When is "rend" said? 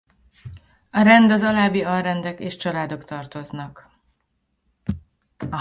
1.01-1.31